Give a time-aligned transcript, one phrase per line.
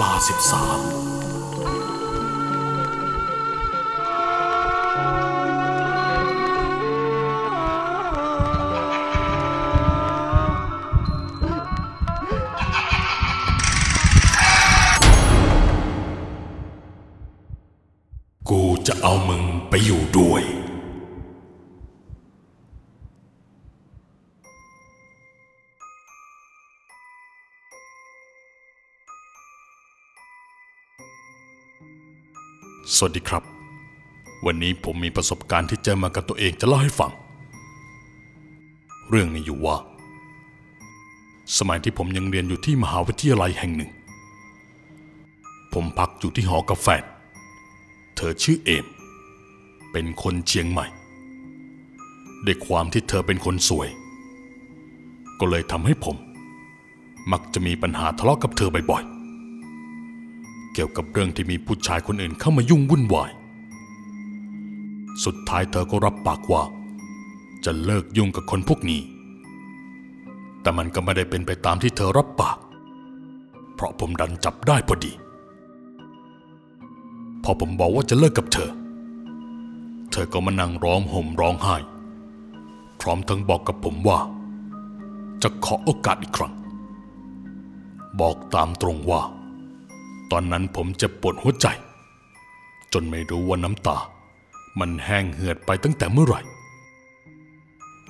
[0.00, 1.05] ลาสิบสาม
[32.94, 33.42] สวัสดีครับ
[34.46, 37.12] วันนี้ผมมีประสบการณ์ที่เจอมากับตัวเองจะเล่าให้ฟัง
[39.08, 39.76] เรื่องนี้อยู่ว่า
[41.58, 43.90] สมัยที่ผมยังเรียนอยู่ที่มหาวิทยาลัยแห่งหนึ่ง
[45.72, 47.04] ผมพักอยู่ที่หอกับแฟน
[48.16, 48.86] เธอชื่อเอม
[49.92, 50.86] เป็นคนเชียงใหม่
[52.46, 53.88] ด้วยความที่เธอเป็นคนสวย
[55.40, 56.16] ก็เลยทำให้ผม
[57.32, 59.15] มักจะมีปัญหาทะเลาะกับเธอบ่อยๆ
[60.78, 63.30] เกี่ยวกับเรื่องที่มีผู้ชายคนอื่นเข้ามายุ่งวุ่นวาย
[65.24, 66.62] สุดท้ายเธอก็รับปากว่า
[67.64, 69.00] จะเลิกยุ่งกับคนพวกนี้
[70.62, 72.58] แต่มันก็ไม่ได้เป็นไปตามที่เธอรับปาก
[73.74, 75.12] เพราะผมดันจับได้พอดี
[77.44, 78.70] พอผมบอกว่าจะเลิกกับเธอ
[80.12, 81.76] เธอก็มานั่งร้องห่มร้องไห้
[83.00, 84.18] พร้อมทั้งบอกกับผมว่า
[85.42, 86.54] จะขอโอกาสอีกครั้ง
[88.20, 89.22] บอกตามตรงว่า
[90.30, 91.66] ตอนนั้นผมจ็บปวดหัวใจ
[92.92, 93.98] จนไม่รู้ว่าน้ำตา
[94.80, 96.40] มันแห้งเหือดไปตั้งแต่เมื่อไหร่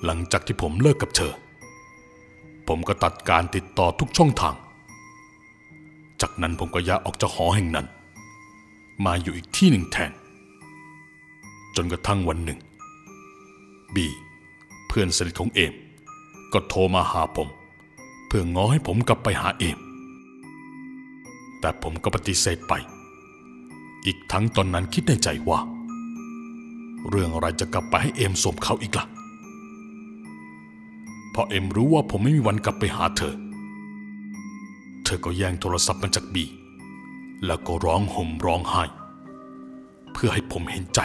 [0.05, 1.33] หลังจากที่ผมเลิกกับเธอ
[2.69, 4.55] ผมก็ตัดการติดต่อทุกช่องทาง
[6.21, 7.87] จากนั้นผมก็ย้ายออกจากหอแห่งนั้น
[9.05, 10.13] มาอยู่อีกที่หนึ่งแทน
[11.77, 12.59] จนกระทั่งวันหนึ่ง
[13.95, 14.07] บี
[14.89, 15.73] เพื่อนสนิทของเอม
[16.53, 17.49] ก็โทรมาหาผม
[18.27, 19.79] เพื่อง้อให้ผมกลับไปหาเอม
[21.61, 22.75] แต่ผมก็ปฏิเสธไป
[24.07, 25.61] อีกทั้งตอนนั้นคิดในใจว่า
[27.09, 29.07] เรื่องอะไรจะกลับไปให้เอ็มสมเขาอีกละ่ะ
[31.31, 33.35] เพราะเอ็มรู้ว่าผมไม่มีวันกลับไปหาเธอ
[35.05, 36.45] เธอก็แย่งโทรศัพท์มาจากบี
[37.47, 38.85] แล้วก็ร้องห่มร้องไห้
[40.13, 41.01] เพื่อให้ผมเห็นใจ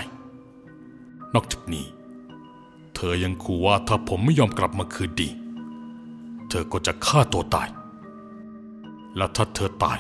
[1.34, 1.86] นอกจากนี้
[2.96, 5.30] เธอยังขู่ว่าถ้าผมไม่ยอมกลับมาคืนดี
[6.50, 7.70] เธอก็จะฆ่าตัวตาย
[9.18, 10.00] และถ้าเธอตาย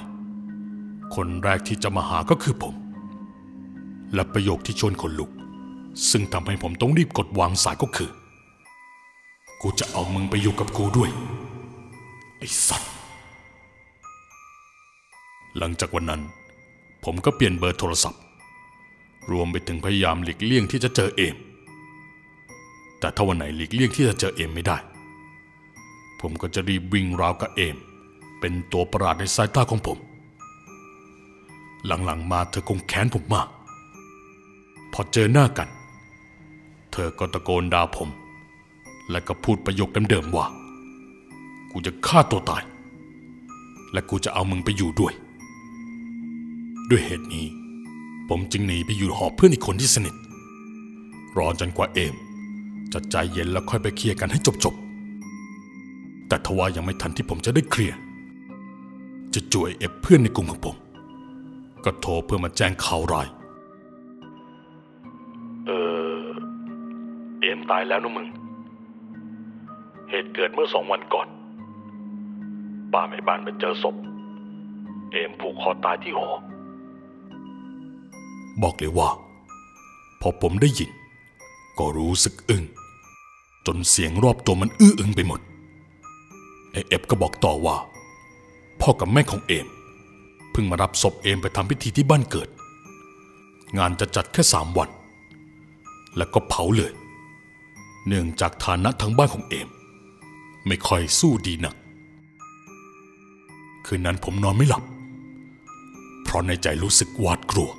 [1.15, 2.75] คนแรกที่จะมาหาก็คือผม
[4.13, 5.31] และประโยคที่ชวนคนลุก
[6.09, 8.09] ซึ่งทำให้ผมต้องรีบกดวางสายก็คือ
[9.61, 11.09] กูจะเอามึงไปอยู่กับกูด้วย
[12.37, 12.91] ไอ้สัตว์
[15.57, 16.21] หลังจากวันนั้น
[17.03, 18.21] ผมก็เปลี่ยนเบอร์โทรศัพท์
[19.31, 21.35] รวมไปถึงพยายามหลีกเลี่ยงที่จะเจอเอม
[22.99, 24.77] แต่ถ้าวันไหนหลีกเลี่ยงที่จะเจอเอมไม่ได้
[26.21, 27.77] ผมก็จะรีบวิ่งราวกับเอม
[28.39, 29.97] เป็นตัวประหลาดในสายตาของผม
[31.85, 33.47] หลังๆมาเธอคงแค้นผมมาก
[34.93, 35.69] พอเจอหน้ากัน
[36.91, 38.09] เธอก็ตะโกนด่าผม
[39.11, 40.45] และก็พูดประโยคเดิมๆว่า
[41.71, 42.63] กูจะฆ่าตัวตาย
[43.93, 45.13] และกูจะเอามึงไปอยู่ด้วย
[46.89, 47.47] ด้วยเหตุนี้
[48.29, 50.15] ผมจึงหนีไปอยู่หอเพื่อนอีกคนที่สนิท
[51.37, 52.15] รอจนกว่าเอม
[52.93, 57.97] จะใจเย็นแล้วค่อยไปเคลียร์กันให้จบๆ แต่ทว่ายังไม่ทันที่ผมจะได้เคลียร์
[59.33, 60.75] จะจ่วยเอฟเพื่อนในกลุ่มของผม
[61.85, 63.27] ก็โทรเพื่อมาแจ้งข่าวร้าย
[65.67, 65.71] เอ
[66.19, 66.23] อ
[67.41, 68.27] เอมตายแล้วนะมึง
[70.09, 71.27] เหตุเกิดเมื่อสองวันก่อน
[72.93, 73.95] ป้าแม่บ้านไปเจอศพ
[75.11, 76.29] เอมผูกคอตายที่หอ
[78.63, 79.09] บอกเลยว่า
[80.21, 80.91] พอผมได้ยิน
[81.79, 82.63] ก็รู้สึกอึ้ง
[83.65, 85.39] จนเสียงรอบตัวมันอื้ออึงไปหมด
[86.71, 87.77] ไอเอฟก็บอกต่อว่า
[88.81, 89.67] พ่อกับแม่ของเอม
[90.51, 92.49] เพิ่งมารับศพเอมไปทำพิธีที่บ้านเกิด
[93.77, 94.89] งานจะจัดแค่สามวัน
[96.17, 96.91] แล้วก็เผาเลย
[98.07, 99.69] เนื่องจากฐานะทางบ้านของเอม
[100.67, 101.75] ไม่ค่อยสู้ดีนัก
[103.85, 104.83] คืนนั้นผมนอนไม่หลับ
[106.23, 107.69] เพราะในใจรู้สึกหวาดกลัว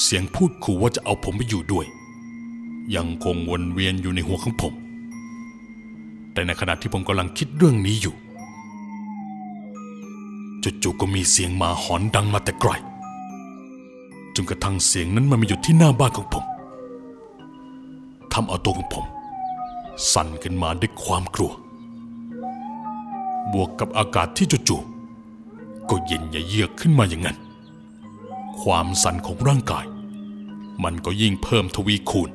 [0.00, 1.86] เสียงพูดขู่ว่าจะเอาผมไปอยู่ด้วย
[2.96, 4.74] ยังคงวนเวียนอยู่ในหัวของผม
[6.32, 8.14] แต่ในขณะที่ผมกำลังคิดเรื่องนี้อยู่
[10.62, 12.70] จู่ๆก็มีเสียงหมาหอนดังมาแต่ไกล
[14.34, 16.44] จนกระทั่งเสียงนั้นมันมาอยู่ที่หน้าบ้านของผม
[18.32, 19.04] ทำเอาตัวของผม
[20.12, 21.52] สั่นขึ้นมาด้วยความกลัว
[23.52, 27.36] บวกกับอากาศที่จู่ๆก็เย็นเยือกขึ้นมาอย่างนั้น
[28.60, 29.84] ความสั่นของร่างกาย
[30.84, 32.30] มันก็ยิ่งเพิ่มทวีคูณ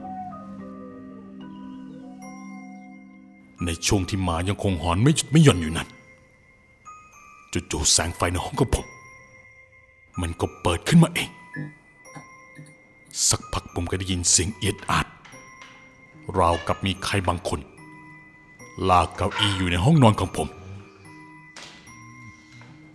[3.66, 5.89] ในช่วงที่หมายังคงหอนไม่หยุดไม่หย่อนอยู่นั้น
[7.72, 8.86] จู่ๆแสงไฟในห้องของผม
[10.22, 11.30] มันก็เปิดขึ้นมาเอง
[13.30, 15.07] สักพักผมก็ได้ยินเสียงเอียดอาด
[16.38, 17.60] ราวกับมีใครบางคน
[18.90, 20.48] ลากเก้าอี้อยู่ในห้องนอนของผม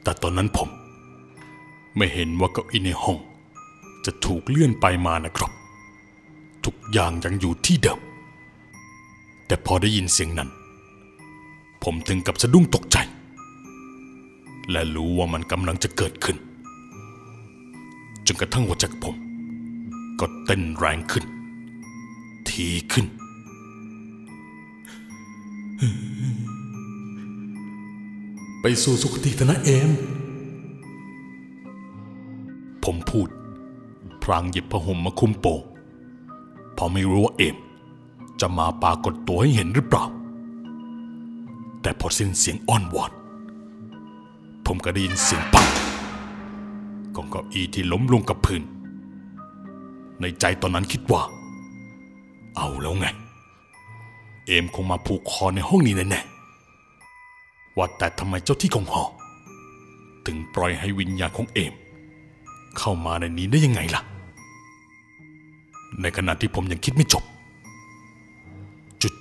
[0.02, 0.68] แต่ตอนนั้นผม
[1.96, 3.18] ไม่เห็นว่าเก้าอี้ในห้อง
[4.04, 5.50] จะถูกเลื่อนไปมานะครับ
[6.64, 8.00] ทุกอย่างยังอยู่ที่เดิม
[9.46, 10.48] แต่พอได้ยินเสียงนั้น
[11.84, 12.96] ผมถึงกับสะดุ้งตกใจ
[14.70, 16.36] และรู้ว่ามันกำลังจะเกิดขึ้น
[18.26, 19.16] จนกระทั่งหัวใจของผม
[20.20, 21.24] ก็เต้นแรงขึ้น
[22.48, 23.06] ทีขึ้น
[28.60, 29.90] ไปสู่สุคติธนะเอม
[32.84, 33.28] ผมพูด
[34.22, 35.60] พรางหยิบผ้าห่มมาคลุมโปง
[36.74, 37.56] เพราะไม่รู้ว่าเอม
[38.40, 40.04] จะมาปรากฏตัวให้เห็นหรือเปล่า
[41.82, 43.12] แต่พอสิ้นเสียงอ้อนวอน
[44.72, 45.68] ผมก็ได้ยินเสียงปัง
[47.14, 48.62] ของเก้าอี้ที่ล้มลงกับพื้น
[50.20, 51.22] ในใจตอนนั้นคิดว่า
[52.56, 53.06] เอาแล้วไง
[54.46, 59.04] เอมคงมาผูกคอในห้องนี้แน่ๆว่าแต่ทำไมเจ้าที่ของหอ
[60.26, 61.72] ถึงปล่อยให้วิญญาณของเอม
[62.78, 64.02] เข้ามาในนี้ได้ยังไงล่ะ
[66.00, 67.24] ในขณะที่ผมยังคิดไม่จบ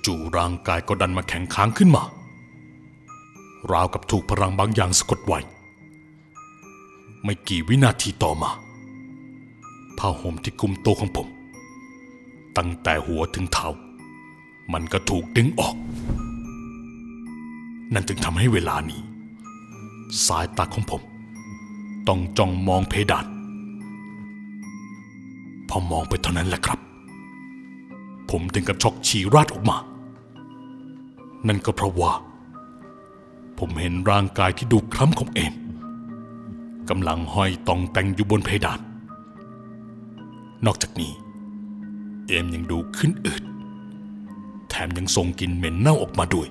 [0.04, 2.04] จู่ๆร่างกายก็ดันมาแข็งค้างขึ้นมา
[3.72, 5.38] ราวกับถูกพลังบางอย่างสะกดไว้
[7.24, 8.50] ไม่กี่วินาทีต่อมา
[9.98, 11.28] ผ้าห่มที่คลุมตัวของผม
[12.56, 13.68] ตั้งแต่หัวถึงเท้า
[14.72, 15.76] มันก็ถูกดึงออก
[17.94, 19.00] นั่นจึงทำให้เวลานี้
[20.26, 21.02] สายตาของผม
[22.08, 23.26] ต้องจ้องมองเพดาน
[25.68, 26.78] พอมองไปเท่านั้นแหละครับ
[28.30, 29.76] ผมถึงกับช็อกฉี่ราดออกมา
[31.48, 32.12] นั่นก็เพราะว่า
[33.64, 35.54] ผมเห็นร่างกายที่ดูคล้ำของเอม
[36.88, 38.80] กำลังห้อยตองแต่งอยู่บนเพดาน
[40.66, 41.12] นอกจากนี้
[42.28, 43.42] เอมยังดูขึ้นอืด
[44.68, 46.48] แถมยังส่งกลิ่นเหม็นเน่าออกมาด้วย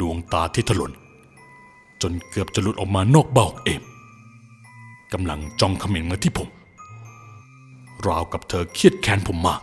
[0.00, 0.92] ดวงตาที่ถลน
[2.02, 3.82] จนเกือบจะหลุดออกมานอกเบ้าของเอม
[5.12, 6.48] กำลังจ้องเขม็งมาที่ผม
[8.06, 9.60] ราวกับเธอเครียดแค้นผมมาก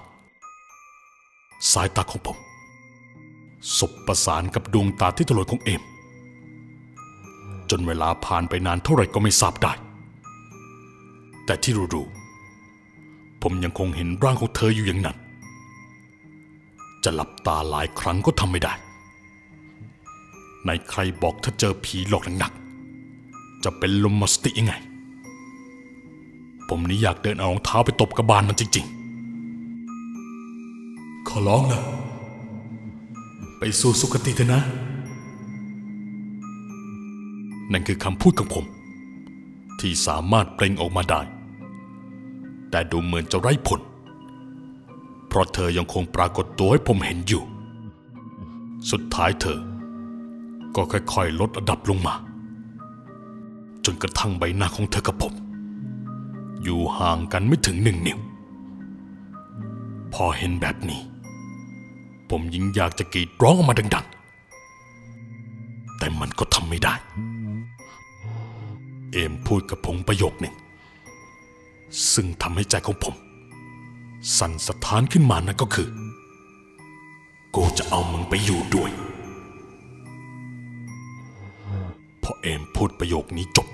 [1.71, 2.44] สายตาของผม
[3.80, 5.81] สบประสานกับดวงตาที่ถลนของเอม
[7.69, 9.74] จนเวลาผ่านไปนานเท่าไหร่ก็ไม่ทราบได้
[11.46, 15.18] แต่ที่รู้ๆผมยังคงเห็นร่างของเธออยู่อย่างนั้น
[17.04, 18.74] จะหลับตาหลายครั้งก็ทำไม่ได้
[20.66, 24.74] ในใครบอกถ้าเจอผีหลอกหนักๆจะเป็นลมมสติยังไง
[26.69, 28.86] ผมนี่อยากเดินเอารองเท้าไปตบกระบาลมันจริง
[30.12, 31.81] ๆ ขอร้องนะ
[33.81, 34.62] สู่สุคติเถอะนะ
[37.71, 38.65] นั่นคือคำพูดของผม
[39.79, 41.21] ที่สามารถเปล่งออกมาได้
[42.69, 43.81] แต่ดูเหมือนจะไร้ผล
[45.27, 47.44] เพราะเธอยังคงปรากฏตัวให้ผมเห็นอยู่
[48.91, 49.59] สุดท้ายเธอ
[50.75, 52.15] ก็ค่อยๆ ลดระดับลงมา
[53.85, 55.33] จนกระทั่งใบหน้าของเธอกับผม
[56.63, 58.19] อยู่ห่างกันไม่ถึงหนึ่งนิ้ว
[60.13, 61.01] พอเห็นแบบนี้
[62.29, 66.94] ผมยิ่งอยากจะกรีดร้องออกมาดังๆ แต่มันก็ทำไม่ได้
[69.11, 70.55] เอมพูดกับผมประโยคหนึ่ง
[72.13, 73.15] ซึ่งทำให้ใจของผม
[74.37, 75.89] สั่นสะท้านขึ้นมานั่นก็คือ
[77.55, 78.89] กูจะเอามึงไปอยู่ด้วย
[82.23, 83.67] พอเอมพูดประโยคนี้จบ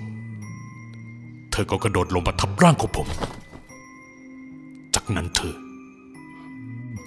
[1.50, 3.08] เธอก็กระโดดลงมาทับร่างของผม
[4.94, 5.54] จากนั้นเธอ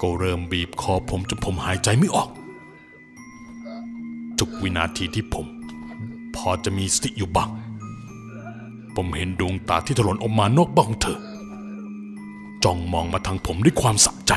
[0.02, 2.30] ก็เริ่มบีบคอผมจนผมหายใจไม่ออก
[4.40, 5.46] ทุกวินาทีที่ผม
[6.36, 7.50] พอจะมีสติอยู่บ้าง
[8.96, 11.20] ผมเห็นดวงตาที่ถลนออกมานอกบ้องเธอ
[12.64, 14.32] จ้องมองมาทางผมด้วยความสะใจ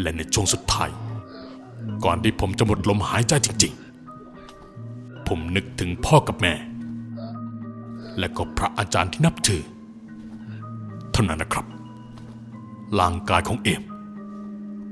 [0.00, 0.90] และในช่วงสุดท้าย
[2.04, 3.72] ก่อนที่ผมจะหมดลมหายใจจริง
[4.50, 6.54] ๆ ผมนึกถึงพ่อกับแม่
[8.18, 9.62] และก็พระอาจารย์ที่นับถือ
[11.12, 11.66] เท่านั้นนะครับ
[13.00, 13.82] ร่างกายของเอม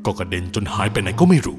[0.04, 1.58] ก็กระเด็นจนหายไปไหนก็ไม่รู้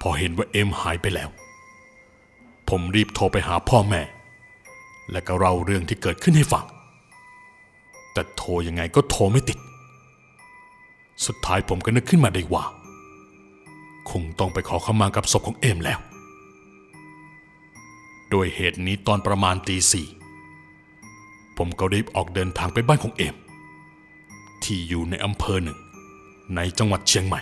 [0.00, 1.30] พอเห็นว่าเอมหายไปแล้ว
[2.68, 4.02] ผมรีบโทรไปหาพ่อแม่
[5.12, 6.64] และก็เล่าเรื่องที่เกิดขึ้นให้ฟัง
[8.12, 9.58] แต่โทรยังไงก็โทรไม่ติด
[11.26, 12.64] สุดท้ายผมก็นึกขึ้นมาได้ว่า
[14.10, 15.98] คงต้องไปขอขมากับศพของเอมแล้ว
[18.30, 20.06] โดยเหตุนี้ตอนประมาณตีสี่
[21.56, 23.34] ผมก็รีบออกเดินทางไปบ้านของเอม
[24.62, 25.78] ที่อยู่ในอำเภอหนึ่ง
[26.56, 27.40] ในจังหวัดเชียงใหม่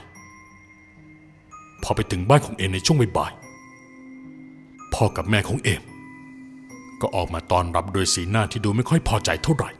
[1.82, 3.32] พอไปถึงบ้านของเอมในช่วงบ่าย
[4.94, 5.82] พ่อกับแม่ของเอม
[7.00, 9.70] ก็ออกมาตอนรับโดยสีหน้าที่ดูไม่ค่อยพอใจเท่าไหร่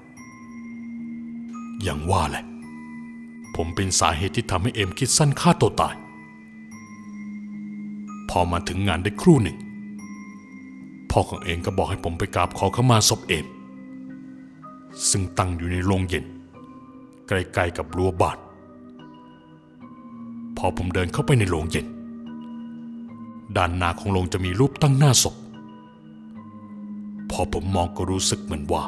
[1.82, 2.44] อย่างว่าแหละ
[3.56, 5.94] ผมเป็นสาเหตุที่ทำให้เอมคิดสั้นฆ่าตัวตาย
[8.30, 9.58] พอมาถึงงานได้ครู่หนึ่ง
[11.10, 13.46] พ่อของเอมก็บอกให้ผมไปกราบขอขมาศพเอม
[15.10, 16.24] ซึ่งตั้งอยู่ในโรงเย็น
[17.28, 18.38] ใกล้ๆกับรั้วบ้าน
[20.56, 21.86] พอผมเดินเข้าไปในโรงเย็น
[23.56, 25.34] ด้านหน้าของโรงจะมีรูปตั้งหน้าศพ
[27.30, 28.82] พอผมมองก็รู้สึกเหมือนว่า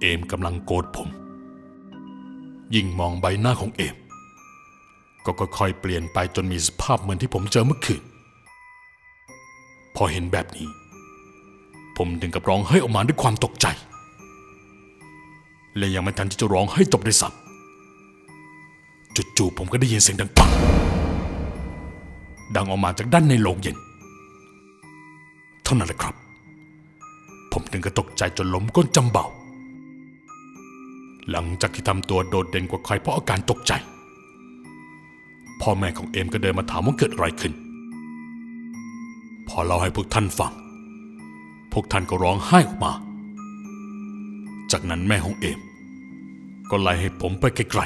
[0.00, 1.08] เอมกำลังโกรธผม
[2.74, 3.96] ยิ่งมองใบหน้าของเอม
[5.24, 8.02] ก็ค่อยๆเปลี่ยนไปจนมีสภาพเหมือนที่ผมเจอเมื่อคืน
[9.96, 10.68] พอเห็นแบบนี้
[11.96, 13.66] ผมถึงกับร้องไห้ออกมาด้วยความตกใจ
[15.78, 20.50] และยังไม่ทันที่จะร้องให้จบด้วยซ้ำจู่ๆผมก็ได้ยินเสียงดังปัง
[22.56, 23.76] ดังออกมาจากด้านในโรงเย็น
[25.64, 26.14] เท่านั้นแหละครับ
[27.52, 29.26] ผมถึงกับตกใจจนล้มก้นจำเบา
[31.30, 33.72] หลังจากที่ทำตัวโดดเด่นกว่าใครเพราะอาการตกใจ
[35.60, 37.52] พ่อแม่ของเอ็มก็เดินมาถามว่าเกิดอะไรขึ้น
[39.48, 40.52] พอเล่าให้พวกท่านฟัง
[41.72, 42.92] พวกท่านก็ร้องไห้ออกมา
[44.72, 45.58] จากนั้นแม่ของเอ็ม
[46.70, 47.82] ก็ไล่ให้ผมไปไกล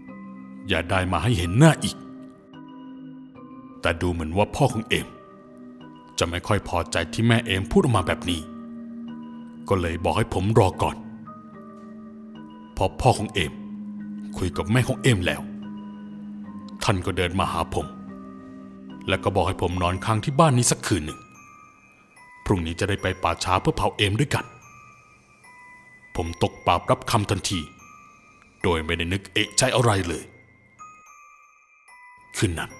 [0.00, 1.96] ๆ อย่าได้มาให้เห็นหน้าอีก
[3.80, 5.06] แต่ดูเหมือนว่าพ่อของเอม
[6.18, 8.40] จะไม่ค่อยพอใจที่แม่เอมพูดออกมาแบบนี้
[9.68, 10.96] ก็เลยบอกให้ผมรอก่อน
[12.76, 13.52] พอพ่อของเอม
[14.38, 15.42] คุยกับแม่ของเอมแล้ว
[16.84, 17.86] ท่านก็เดินมาหาผม
[19.08, 21.20] แล้วก็บอกให้ผมนอนค้างที่บ้านนี้สักคืนหนึ่ง
[22.44, 24.44] พรุ่งนี้จะได้ไปป่าช้าเพื่อเผาเอมด้วยกัน
[26.16, 27.60] ผมตกปราบรับคำทันที
[28.62, 30.24] โดยไม่ได้นึกเอะใจอะไรเลย
[32.36, 32.70] คืนนั้น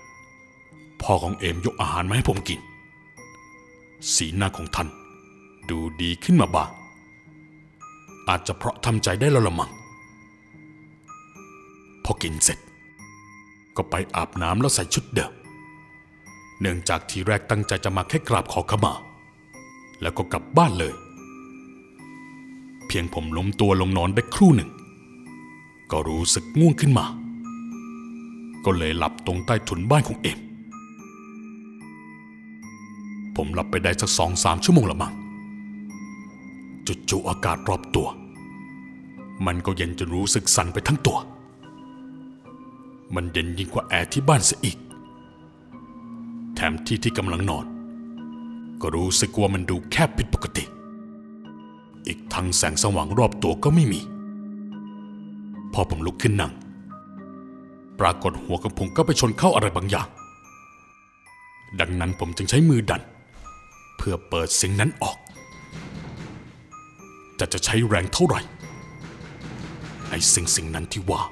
[1.02, 2.60] พ่อของเอมยกอาหารมาให้ผมกิน
[4.14, 4.88] สีหน้าของท่าน
[5.70, 6.70] ดูดีขึ้นมาบ้าง
[8.28, 9.70] อาจจะเพราะทำใจได้แล้วละมัง
[12.04, 12.58] พอกินเสร็จ
[13.76, 15.32] ก็ไปอาบน้ำแล้วใส่ชุดเดิม
[16.60, 18.92] เนื่องจากทีแรกตั้งใจจะมาแค่กราบขอขมา
[20.02, 20.94] แล้วก็กลับบ้านเลย
[22.86, 24.70] เพียงผมล้มตัวลงนอนได้ครู่หนึ่ง
[25.92, 27.06] ก็รู้สึกง่วงขึ้นมา
[28.64, 30.38] ก็เลยหลับตรงใต้ถุนบ้านของเอ็ม
[33.36, 35.12] ผมหลับไปได้สักสองสามชั่วโมงละมั้ง
[37.10, 38.08] จู่ๆอากาศรอบตัว
[39.46, 41.18] มันก็เย็นจนรู้สึกสั่นไปทั้งตัว
[43.14, 44.78] มันเย็นยิ่งกว่าแอร์ที่บ้านเสียอีก
[46.54, 47.66] แถมที่ที่กำลังนอน
[48.82, 50.64] ก็รู้สึกว่ามันดูแคบผิดปกติ
[52.06, 54.00] อีกทั้งแสงสว่างรอบตัวก็ไม่มี
[55.74, 56.52] พอผมลุกขึ้นนั่ง
[58.00, 60.08] ปรากฏหัวของผมก็ไปชนเข้าอะไรบางอย่าง
[61.80, 63.02] ดังนั้นผมจึงใช้มือดัน
[63.96, 65.18] เพื่อเปิดสิ่งนั้นออก
[67.36, 68.40] แต่จะใช้แรงเท่าไหร่
[70.10, 71.22] ไอ้สิ่งสิ่งนั้นที่ว่า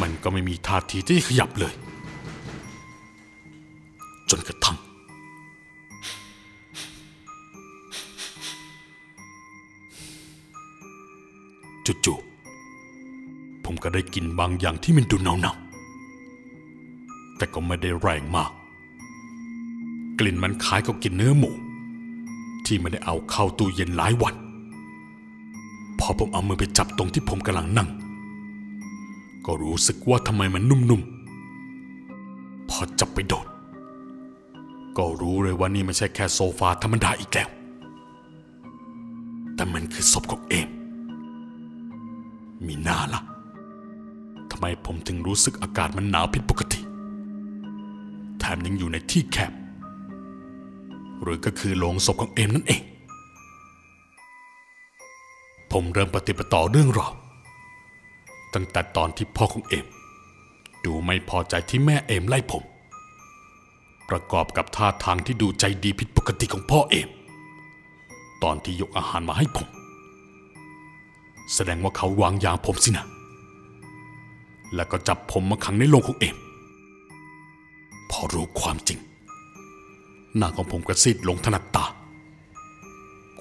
[0.00, 1.74] มันก็ไม่มีท่าทีที่จะขยับเลย
[13.96, 18.50] ได้กลิ่นบางอย่างที่มันดูเน่าๆแต่ก็ไม่ได้แรงมาก
[20.18, 21.50] กลิ่นมันคล้ายกับกลิ่นเนื้อหมู
[22.66, 24.34] ที่ไม่ได้เอาเข้าตู้เย็นหลายวัน
[25.98, 27.88] พอผมเอามือไปจับตรงที่ผมกำลังนั่ง
[29.46, 33.46] ก็รู้สึกว่าทำไมมันนุ่มๆ พอจับไปโดด
[34.96, 37.48] ก็รู้เลยว่านี่ไม่ใช่แค่โซฟาธรรมดาอีกแล้ว
[39.54, 40.68] แต่มันคือศพของเอม
[42.66, 46.80] มีหน้าละ่ะำไมผมถึงรู้สึกอากาศมันหนาวผิดปกติ
[48.38, 49.52] แถมยังอยู่ในที่แคบ
[51.22, 52.82] หรือก็คือโลงศพของเอมนั่นเอง
[55.72, 57.12] ผมเริ่มปฏิบัติต่อเรื่องราว
[58.54, 59.86] ตั้งแต่ตอนที่พ่อของเอม
[60.84, 62.62] ดูไม่พอใจที่แม่เอมไล่ผม
[64.08, 67.08] ประกอบกับท่าทางที่ดูใจดีผิดปกติของพ่อเอม
[68.42, 69.68] ตอนที่ยกอาหารมาให้ผม
[71.54, 73.06] แสดงว่าเขาวางยาผมสินะ
[74.74, 76.36] แล้วก็จับผมมาขังในโรงของเอม
[78.10, 78.98] พอรู้ความจริง
[80.36, 81.84] หน้าของผมกระซีดลงถนัดตา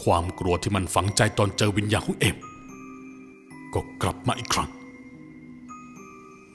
[0.04, 2.38] ความกลัวที่มันฝังใจตอนเจอวิญญาณของเอม
[3.74, 4.70] ก็กลับมาอีกครั้ง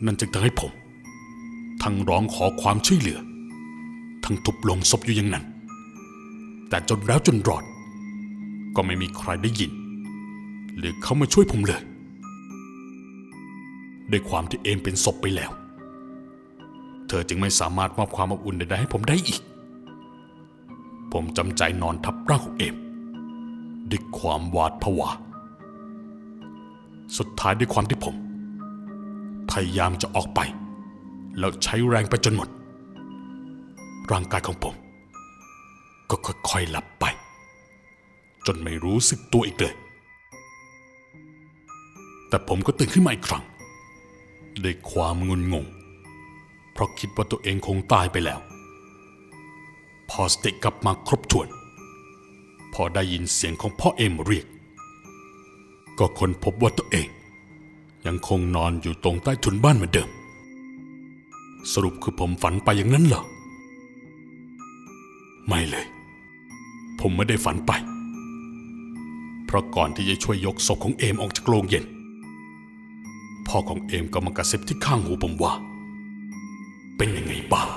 [0.04, 0.72] นั่นจึงทำให้ผม
[1.82, 3.18] ทั้งร้องขอความช่วยเหลือ
[4.24, 5.44] ทั้งทุบลงศพอยู่อย่างนั้น
[6.68, 7.64] แต่จนแล้วจนรอด
[8.76, 9.72] ก็ไม่มีใครได้ยิน
[10.78, 11.82] หรือเขามาช่วยผมเลย
[14.10, 15.50] ด้วยความที่เอมเป็นศพไปแล้ว
[17.08, 19.42] เธอจึงไม่สามารถมอบความอบอุ่นใดๆให้ผมได้อีก
[21.12, 22.76] ผผมจำใจนอนทับร่างของเอม
[23.90, 25.10] ด้วยความหวาดผวา
[27.18, 28.14] สุดท้ายด้วยความที่ผม
[29.50, 30.40] พยายามจะออกไป
[31.38, 32.48] แล้วใช้แรงไปจนหมด
[34.10, 34.74] ร่างกายของผม
[36.10, 37.04] ก็ค่อยๆหลับไป
[38.46, 39.74] จนไม่รู้สึกตัวอีกเลย
[42.28, 43.44] แต่ผมก็ตื่นขึ้นมาอีกครั้ง
[44.64, 45.66] ด้วยความงุนงง
[46.72, 48.40] เพราะคิดว่าตัวเองคงตายไปแล้ว
[50.10, 51.48] พอสติกลับมาครบถ้วน
[52.74, 54.46] พอได้ยินเสียงของพ่อเอ็มเรียก
[55.98, 57.08] ก็ค้นพบว่าตัวเอง
[58.06, 60.10] ยังคงนอนอยู่ตรงใต้ถุนบ้านเหมือนเดิม
[61.72, 63.22] สรุปคือผมฝันไปอย่างนั้นเหรอ
[65.46, 65.86] ไม่เลย
[67.00, 67.72] ผมไม่ได้ฝันไป
[69.46, 71.84] เพราะก่อนที่จะช่วยยกศพของเอมออกจากโรงเย็น
[73.50, 75.52] พ่อของเอมก็มากระซิบที่ข้างหูผมว่า
[76.96, 77.68] เป็นยังไงบ้าง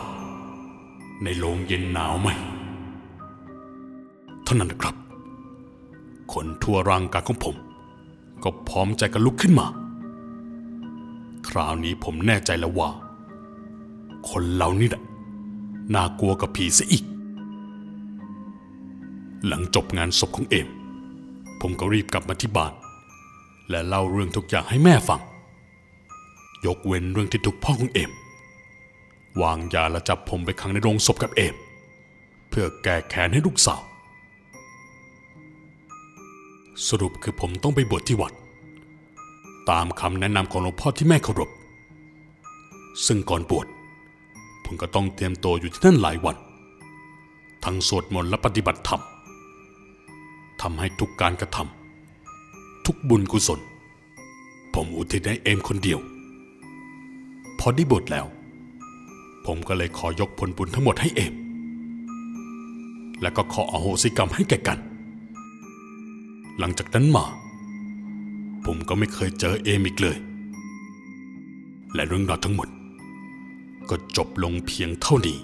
[1.24, 2.28] ในโรงเย็นหนาวไหม
[4.44, 4.96] เท่านั้นนะครับ
[6.34, 7.56] คนทั่วร่างกายของผม
[8.44, 9.68] ก็พร้อมใจกันลุกขึ้นมา
[11.48, 12.90] คราวนี้ผมแน่ใจแล้วว่า
[14.30, 15.04] คนเหล่านี้แหละ
[15.96, 17.04] น่ากลัวกับผีซะอีก
[19.48, 20.68] หลังจบงานศพของเอม
[21.62, 22.74] ผมก็รีบกลับมาที่บ้าน
[23.70, 25.22] และเล่าเรื่องทุกอย่างให้แม่ฟัง
[26.66, 28.12] ยกเว้นเรื่องที่ถูกพ่อของเอ็ม
[29.42, 31.56] วางยาและจับผมไปขังในโรงศพกับเอ็ม
[32.50, 33.82] เพื่อแก้แค้นให้ลูกสาว
[36.88, 38.34] สรุปคือผมต้องไปบวชที่วัด
[39.70, 41.50] ตามคำแนะนำของหลวงพ่อที่แม่เคารพ
[43.06, 43.68] ซึ่งก่อนบวช
[44.64, 46.38] ผมก็ต้องเตรียมตัวอยู่ที่นั่นหลายวัน
[47.66, 49.02] ทั้งสวดมนต์และปฏิบัติธรรม
[50.62, 53.60] ทำให้ทุกการกระทำทุกบุญกุศล
[54.74, 56.00] ผมอุทิศให้เอมคนเดียว
[57.66, 58.26] พอได้บวชแล้ว
[59.46, 61.34] ผมก็เลยขอยกผลบุญทั้งหมดให้เอม
[63.22, 64.80] และก็ขออโหสิกรรมให้แก่กัน
[66.60, 67.26] หลังจากนั้นมา
[68.66, 70.18] ผมก็ไม่เคยเจอเอมอีกเลย
[71.96, 72.70] และเรื่องราวทั้งหมด
[73.90, 75.38] ก็จบลงเพียงเท่านี้